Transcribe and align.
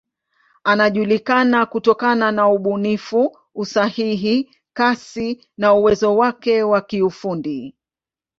Anajulikana 0.63 1.65
kutokana 1.65 2.31
na 2.31 2.47
ubunifu, 2.47 3.37
usahihi, 3.55 4.49
kasi 4.73 5.47
na 5.57 5.73
uwezo 5.73 6.17
wake 6.17 6.63
wa 6.63 6.81
kiufundi. 6.81 7.75